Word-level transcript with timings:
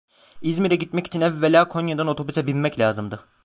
İzmir'e 0.41 0.75
gitmek 0.75 1.07
için 1.07 1.21
evvela 1.21 1.67
Konya'dan 1.67 2.07
otobüse 2.07 2.47
binmek 2.47 2.79
lazımdı. 2.79 3.19